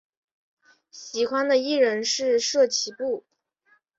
[0.89, 3.23] 喜欢的艺人是滨崎步。